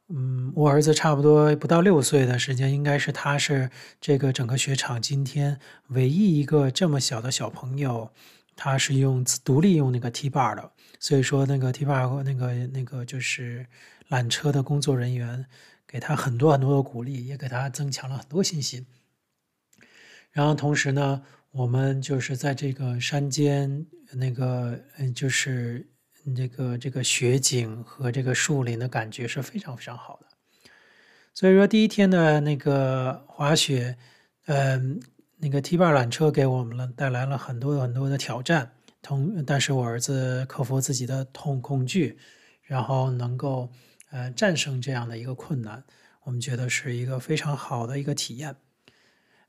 [0.09, 5.59] 嗯，我儿子差不多不到六岁的时间，应该是他是这个整个雪场今天
[5.89, 8.11] 唯一一个这么小的小朋友，
[8.55, 10.71] 他是用独立用那个 T bar 的，
[11.01, 13.67] 所以说那个 T bar 那个那个就是
[14.11, 15.47] 缆车的工作人员
[15.93, 18.87] 给他很多很多的鼓励，也给他增强了很多信心。
[20.33, 25.87] 然后同时呢，我们就是在这个山间那个嗯，就是。
[26.37, 30.29] 这个这个雪景和这个树林的感觉是非常非常好的，
[31.35, 33.99] 所以说第一天的那个滑雪，
[34.47, 35.01] 嗯，
[35.39, 38.71] 那个 T 把缆车给我们了带来了很多很多的挑战，
[39.03, 42.17] 同但是我儿子克服自己的痛恐惧，
[42.63, 43.69] 然后能够
[44.13, 45.83] 呃战胜这样的一个困难，
[46.23, 48.55] 我们觉得是一个非常好的一个体验。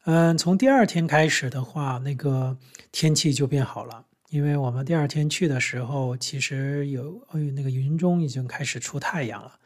[0.06, 2.58] 嗯，从第二天开始的话，那个
[2.92, 9.60] 天气就变好了，因为我们第二天去的时候，其实有哎那个云中已经开始出太阳了。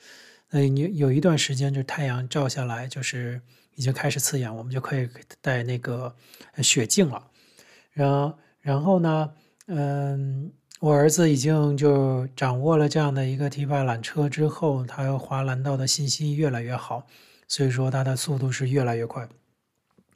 [0.49, 3.41] 那有有一段时间，就太阳照下来，就是
[3.75, 5.09] 已经开始刺眼，我们就可以
[5.41, 6.15] 戴那个
[6.61, 7.31] 雪镜了。
[7.91, 9.33] 然后，然后呢，
[9.65, 17.07] 嗯，我儿子已经就掌握了这样的一个 T8 缆车之后，他滑蓝道的信心越来越好，
[17.47, 19.27] 所以说他的速度是越来越快。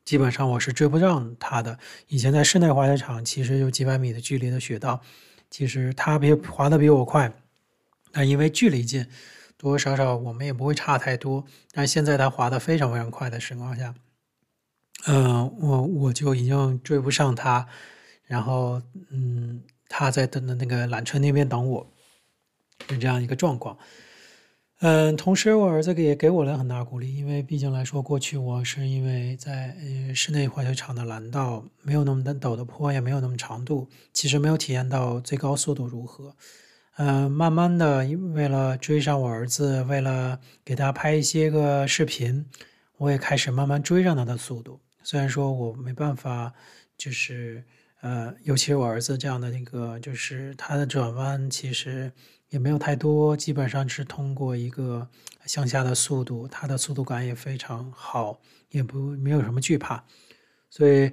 [0.06, 1.80] 基本上我是追不上他的。
[2.08, 5.02] 以前在室内滑雪场，其实有几百米的距离的雪道，
[5.50, 7.34] 其实他比滑得比我快，
[8.12, 9.04] 但因为距离近，
[9.58, 11.44] 多多少少我们也不会差太多。
[11.72, 13.96] 但现在他滑得非常非常快的情况下，
[15.08, 17.68] 嗯，我我就已经追不上他，
[18.26, 19.62] 然后嗯，
[19.94, 21.86] 他在等的那个缆车那边等我，
[22.88, 23.78] 是这样一个状况。
[24.80, 29.76] 嗯，同时我儿子也给我了很大鼓励，因为毕竟来说，过去我是因为在
[30.16, 36.36] 室内滑雪场的蓝道没有那么的陡的坡，也没有那么长度，其实没有体验到最高速度如何。
[36.98, 42.46] 嗯，慢慢的，为了追上我儿子，为了给他拍一些个视频，
[42.98, 44.80] 我也开始慢慢追上他的速度。
[45.04, 46.54] 虽然说我没办法，
[46.98, 47.64] 就是
[48.02, 52.12] 呃，尤其是我儿子这样的那个，就是他的转弯其实。
[52.52, 55.08] 也没有太多，基本上是通过一个
[55.46, 58.42] 向下的速度，它的速度感也非常好，
[58.72, 60.04] 也不没有什么惧怕，
[60.70, 61.10] 所以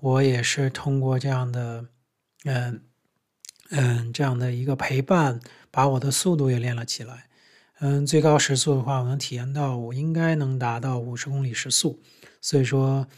[0.00, 1.86] 我也是通过这样的，
[2.44, 2.82] 嗯
[3.70, 5.40] 嗯，这样的一个陪伴，
[5.70, 7.30] 把我的速度也练了起来。
[7.80, 12.02] 嗯，最高时速的话，我能体验到我应该能达到五十公里时速，
[12.42, 13.08] 所以说，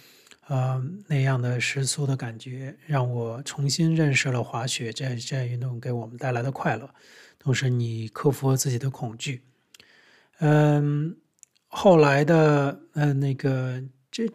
[0.47, 6.89] 呃，那样的时速的感觉，让我重新认识了滑雪这这运动给我们带来的快乐。
[7.39, 9.43] 同时，你克服了自己的恐惧。
[10.41, 11.17] 嗯，
[11.69, 14.29] 后来的呃那个这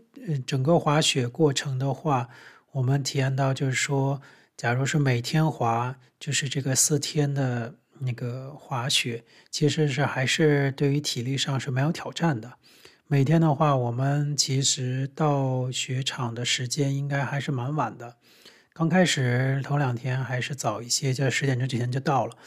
[0.45, 2.27] 整个滑雪过程的话，
[2.71, 4.21] 我们体验到就是说，
[4.57, 12.53] 假如是每天滑，就是这个四天的那个滑雪，其实是还是对于体力上是没有挑战的。
[13.11, 18.17] 每天的话，我们其实到雪场的时间应该还是蛮晚的。
[18.71, 22.37] 刚开始头两天还是早一些，就十点钟之前就到了。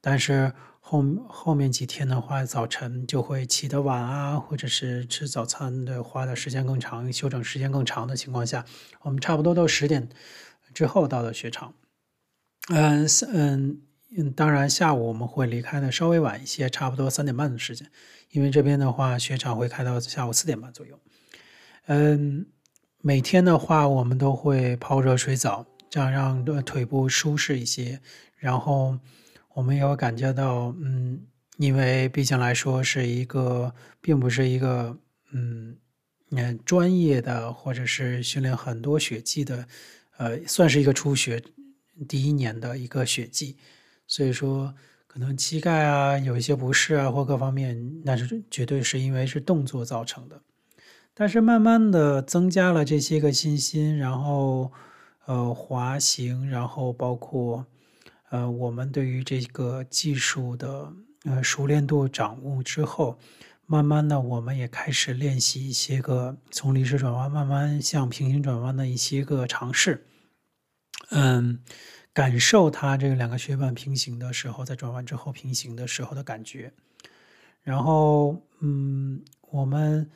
[0.00, 8.64] 但是后后面几天的话，早晨就会起得晚啊，或者是吃早餐的花的时间更长，休整时间更长的情况下，
[9.00, 10.08] 我们差不多都十点
[10.72, 11.74] 之后到的雪场。
[12.68, 13.82] 嗯嗯
[14.16, 17.90] 嗯，当然下午我们会离开的稍微晚一些，差不多三点半的时间，
[18.30, 20.98] 因为这边的话雪场会开到下午四点半左右。
[21.86, 22.46] 嗯，
[23.00, 28.00] 每天的话我们都会泡热水澡，这样让腿部舒适一些，
[28.36, 28.98] 然后。
[29.54, 31.26] 我们也会感觉到，嗯，
[31.58, 34.96] 因为毕竟来说是一个，并不是一个，
[35.34, 35.76] 嗯，
[36.30, 39.68] 嗯，专业的或者是训练很多雪季的，
[40.16, 41.42] 呃，算是一个初学
[42.08, 43.58] 第一年的一个雪季，
[44.12, 44.74] 所以说
[45.06, 50.42] 可能膝盖啊有一些不适啊或各方面，那是绝对是因为是动作造成的。
[51.14, 54.70] 但是慢慢的增加了这些个信心，然后
[55.24, 57.64] 呃滑行，然后包括。
[58.30, 60.90] 呃，我们对于这个技术的
[61.24, 63.18] 呃熟练度掌握之后，
[63.66, 70.06] 慢慢的我们也开始练习一些个从立式转弯慢慢向平行转弯的一些个尝试。
[71.10, 71.60] 嗯，
[72.12, 76.72] 感受它这个两个雪板平行的时候，在转弯之后平行的时候的感觉。
[77.62, 80.10] 然后，嗯，我们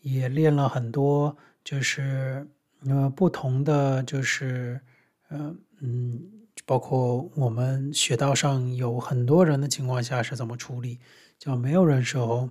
[0.00, 2.46] 也练了很多，就是
[2.86, 4.80] 呃不同的，就是
[5.28, 6.28] 呃嗯。
[6.64, 11.00] 包括我们雪道上有很多人的情况下是怎么处理，
[11.38, 12.50] 叫没有人时候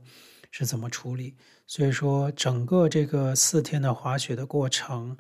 [0.50, 1.36] 是怎么处理。
[1.66, 5.18] 所以说，整个这个四天的滑雪的过程，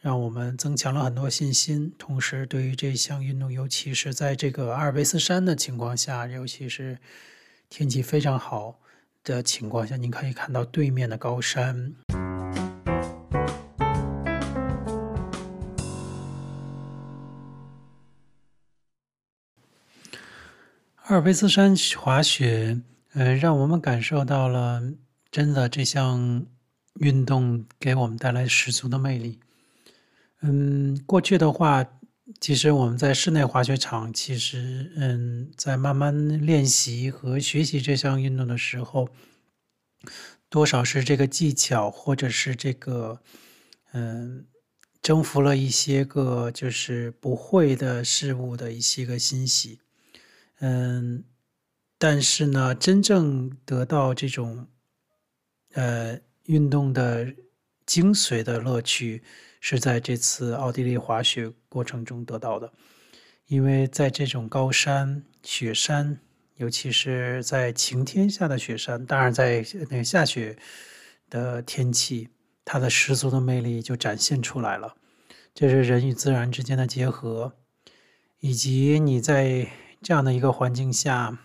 [0.00, 1.92] 让我们增强了很多信心。
[1.98, 6.98] 同时，对于这项运动，尤其是在这个阿尔卑斯山的情况下，尤其是
[7.68, 8.78] 天气非常好
[9.24, 11.94] 的情况下，你可以看到对面的高山。
[21.06, 22.82] 阿尔卑斯山滑雪，
[23.14, 24.80] 呃，让我们感受到了
[25.30, 26.46] 真的这项
[27.00, 29.40] 运动给我们带来十足的魅力。
[30.42, 31.84] 嗯，过去的话，
[32.40, 39.08] 其实我们在室内滑雪场，其实嗯，在慢慢练习和学习这项运动的时候，
[40.48, 43.20] 多少是这个技巧，或者是这个
[43.92, 44.46] 嗯，
[45.02, 49.80] 征服了一些个就是不会的事物的一些个欣喜。
[50.60, 51.24] 嗯，
[51.98, 54.68] 但是呢，真正得到这种
[55.72, 57.34] 呃，运动的
[57.88, 59.22] 精髓的乐趣
[59.62, 62.70] 是在这次奥地利滑雪过程中得到的，
[63.46, 66.20] 因为在这种高山雪山，
[66.56, 70.54] 尤其是在晴天下的雪山，当然在那个下雪
[71.30, 72.28] 的天气，
[72.62, 74.94] 它的十足的魅力就展现出来了。
[75.54, 77.54] 这是人与自然之间的结合，
[78.40, 79.66] 以及你在
[80.02, 81.38] 这样的一个环境下，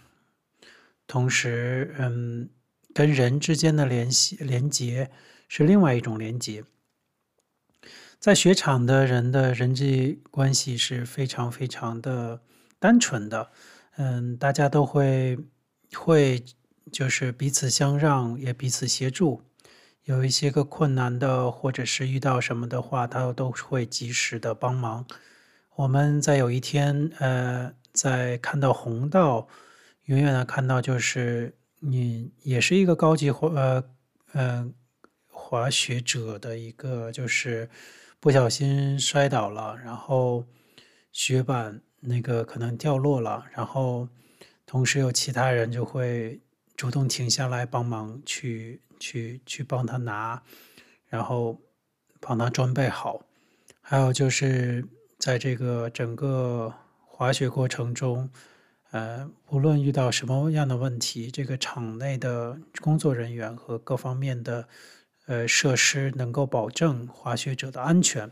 [1.07, 2.49] 同时，嗯，
[2.93, 5.09] 跟人之间的联系连接
[5.47, 6.63] 是另外一种连接。
[8.19, 12.41] 在雪场的人的人际关系是非常非常的
[12.79, 13.49] 单纯的。
[13.97, 15.37] 嗯，大家都会
[15.93, 16.43] 会
[16.91, 19.43] 就是彼此相让，也彼此协助。
[20.05, 25.05] 有一些个困难的，或者是遇到什么的话，他都会及时的帮忙。
[25.75, 29.47] 我们在有一天，呃，在看到红道，
[30.05, 33.83] 远远的看到就是你也是一个高级滑呃
[34.33, 34.71] 呃
[35.53, 37.69] 滑雪者的一个，就是
[38.19, 40.47] 不小心摔倒了，然后
[41.11, 41.79] 雪板。
[42.05, 44.09] 那个可能掉落了，然后
[44.65, 46.41] 同时有其他人就会
[46.75, 50.43] 主动停下来帮忙去去去帮他拿，
[51.07, 51.61] 然后
[52.19, 53.25] 帮他装备好。
[53.79, 54.85] 还有就是
[55.17, 56.73] 在这个整个
[57.05, 58.29] 滑雪过程中，
[58.91, 64.67] 呃，无论遇到什么样的问题，这个场内的工作人员和各方面的
[65.25, 68.31] 呃设施能够保证滑雪者的安全。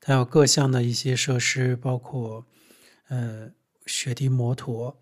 [0.00, 2.46] 它有各项的一些设施，包括
[3.08, 3.50] 呃
[3.86, 4.96] 雪地摩托，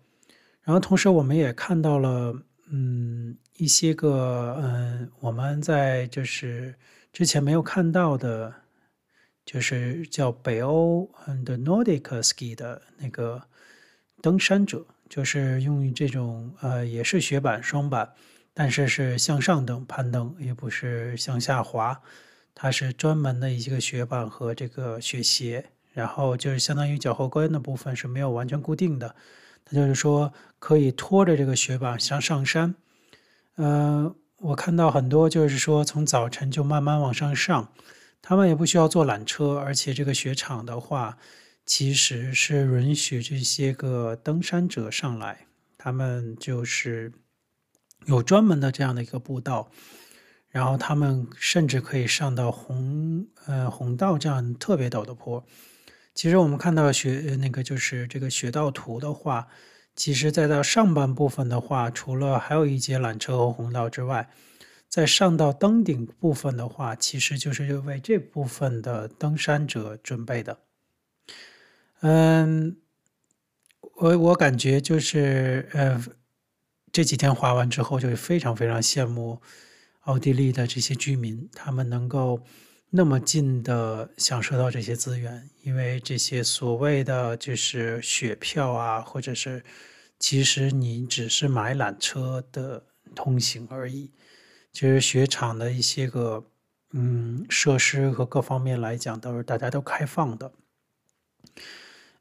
[0.61, 2.33] 然后同时我们也看到了
[2.71, 6.75] 嗯一些个嗯、呃、我们在就是
[7.13, 8.53] 之前没有看到的，
[9.45, 11.09] 就是叫北欧
[11.45, 13.41] 的 Nordic Ski 的那个
[14.21, 18.13] 登山者，就是用于这种呃也是雪板双板，
[18.59, 22.01] 但是是向上登攀登，也不是向下滑。
[22.53, 29.15] 它是专门的一个雪板和这个雪鞋，然后就是相当于脚后跟的部分是没有完全固定的，
[29.63, 32.75] 它就是说可以拖着这个雪板向上山。
[33.55, 37.71] 呃，我看到很多就是说从早晨就慢慢往上上，
[38.21, 41.17] 他们也不需要坐缆车，而且这个雪场的话，
[41.65, 45.45] 其实是允许这些个登山者上来，
[45.77, 47.13] 他们就是
[48.05, 49.71] 有专门的这样的一个步道。
[50.51, 55.45] 然后他们甚至可以上到红呃红道这样特别陡的坡。
[56.15, 59.47] 其实我们看到雪那个就是这个雪道图的话，
[59.95, 64.27] 其实再到上半部分的话，除了还有一节缆车和红道之外，
[64.87, 70.57] 在上到登顶部分的话，其实就是为这部分的登山者准备的。
[72.01, 72.75] 嗯，
[73.97, 76.03] 我我感觉就是呃
[76.99, 79.41] 这几天滑完之后，就非常非常羡慕。
[80.01, 82.41] 奥地利的这些居民，他们能够
[82.89, 89.63] 那么近的享受到这些资源，因为这些所谓的就是雪票啊，或者是
[90.19, 92.83] 其实你只是买缆车的
[93.15, 94.11] 通行而已。
[94.73, 96.43] 其实雪场的一些个
[96.91, 100.51] 嗯设施和各方面来讲，都是大家都开放的。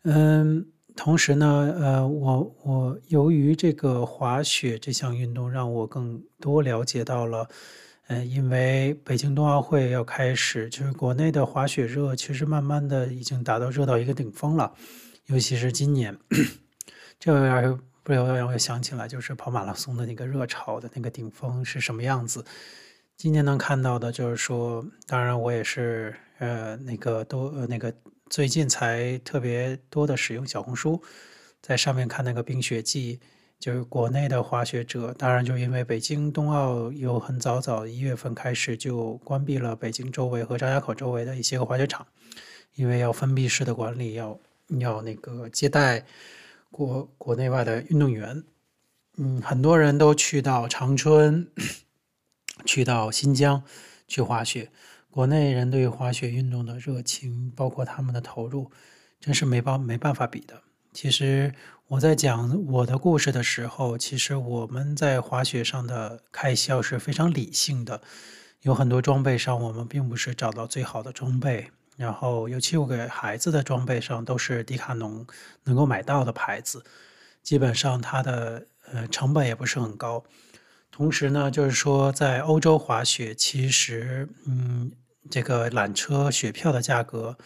[0.04, 7.48] 嗯，同时呢，呃，我我由于这个滑雪这项运动，让我更多了解到了。
[8.08, 14.74] 嗯，因为北京冬奥会要开始，就是国内的滑雪热，其实慢慢的已经达到热到一个顶峰了。
[15.26, 16.18] 尤其是今年，
[17.20, 22.44] 这个不由让我想起来，就是跑马拉松的那个热潮的那个顶峰是什么样子。
[23.16, 27.94] 今年能看到的就是说，当然我也是呃那个都呃那个
[28.28, 31.02] 最近才特别多的使用小红书，
[31.60, 33.20] 在上面看那个冰雪季。
[33.60, 42.06] 就是国内的滑雪者，当然就因为北京冬奥有很早早一月份开始就关闭了北京周围和张家口周围的一些个滑雪场，
[42.76, 44.38] 因为要封闭式的管理，要
[44.78, 46.06] 要那个接待
[46.70, 48.44] 国国内外的运动员。
[49.16, 51.50] 嗯，很多人都去到长春，
[52.64, 53.60] 去到新疆
[54.06, 54.70] 去滑雪。
[55.10, 58.70] 国内人对滑雪运动的热情，包括他们的投入，
[59.20, 60.62] 真是没办没办法比的。
[60.92, 61.54] 其实。
[61.88, 68.02] 我在讲我的故事的时候，其实我们在滑雪上的开销是非常理性的，
[68.60, 75.26] 有很多装备上我们并不是找到最好的装备，然后尤其我给孩子的装备上都是迪卡侬
[75.64, 76.84] 能够买到的牌子，
[77.42, 80.22] 基本上它的呃成本也不是很高。
[80.98, 84.90] 同时呢，就是说在欧洲滑雪，其实嗯
[85.30, 87.38] 这个缆车雪票的价格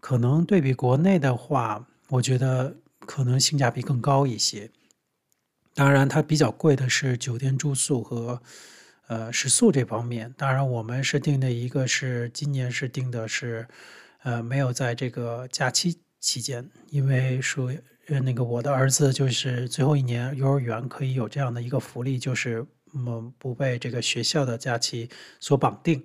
[0.00, 2.76] 可能对比国内的话，我觉得。
[3.06, 4.70] 可能性价比更高一些，
[5.74, 8.40] 当然它比较贵的是酒店住宿和
[9.08, 10.32] 呃食宿这方面。
[10.36, 13.66] 当然，我们是定的一个是今年是定的是，
[14.22, 17.80] 呃，没有在这个假期期间，因为属于
[18.22, 26.04] 那个我的儿子就是最后一年幼儿园可以有这样的一个福利，就是么不被这个学校的假期所绑定。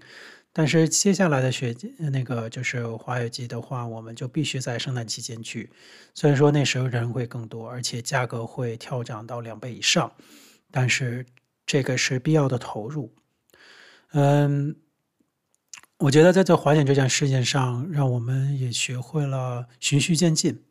[0.57, 5.69] 但是接下来的学那个就是滑雪季的话，我们就必须在圣诞期间去。
[6.13, 10.13] 虽然说那时候人会更多，而且价格会跳涨到两倍以上，
[10.71, 11.25] 但是
[11.65, 13.13] 这个是必要的投入。
[14.13, 14.77] 嗯，
[15.97, 20.64] 我觉得在这滑雪这件事情上，让我们也学会了循序渐进。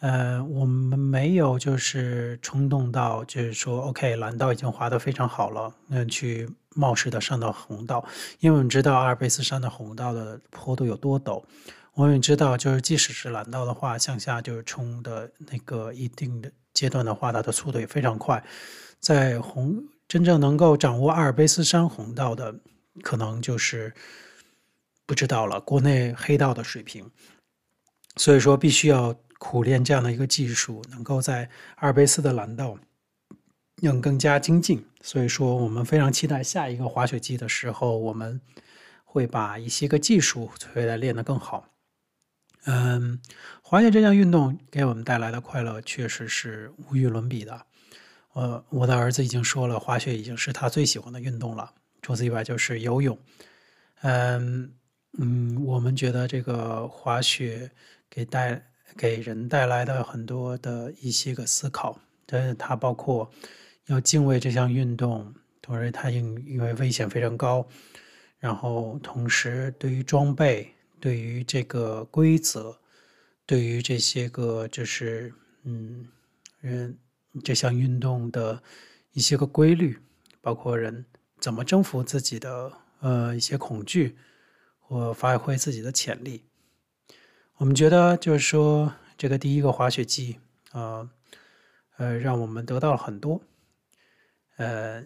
[0.00, 6.48] 呃，我们没有就是冲动到就是说，OK，蓝道已经滑得非常好了，那去。
[6.78, 8.06] 冒失的上到红道，
[8.38, 11.42] 因为我们知道阿尔卑斯山的红道的坡度有多陡，
[11.94, 18.44] 我们也知道，就是即使是蓝道的话，向下就是冲的那个一定的阶段的话，它的速度也非常快。
[19.00, 22.54] 在红真正能够掌握阿尔卑斯山红道的，
[23.00, 23.90] 可能就是
[25.06, 27.10] 不知道了，国内黑道的水平。
[28.16, 32.78] 所以说，必须要苦练这样的一个技术，能够在阿尔卑斯的蓝道。
[33.82, 38.40] 能更加精进，所以说我们非常期待下一个滑雪季的时候，我们
[39.04, 41.68] 会把一些个技术回来练得更好。
[42.64, 43.20] 嗯，
[43.60, 47.66] 滑雪这项运动给我们带来的快乐确实是无与伦比的。
[48.32, 51.74] 呃，我的儿子已经说了，滑雪已经是他最喜欢的运动了。
[52.00, 53.18] 除此以外就是游泳。
[54.00, 54.72] 嗯
[55.18, 57.70] 嗯，我们觉得这个滑雪
[58.08, 63.30] 给带给人带来的很多的一些个思考，但是它包括。
[63.88, 65.32] 要敬畏这项运动，
[65.62, 67.64] 同时它因因为危险非常高，
[68.40, 72.76] 然后同时对于装备、对于这个规则、
[73.46, 75.32] 对于这些个就是
[75.62, 76.08] 嗯
[76.60, 76.98] 人
[77.44, 78.60] 这项运动的
[79.12, 79.96] 一些个规律，
[80.40, 81.06] 包括人
[81.38, 84.16] 怎么征服自己的呃一些恐惧
[84.80, 86.42] 或发挥自己的潜力，
[87.58, 90.38] 我们觉得就是说这个第一个滑雪季
[90.72, 91.08] 啊
[91.96, 93.40] 呃，呃让我们得到了很多。
[94.58, 95.02] 呃，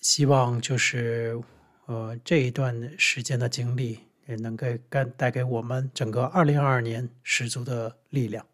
[0.00, 1.38] 希望就是
[1.84, 8.46] 呃这一段时间的经历也能够带带给我们整个二零二二年十足的力量。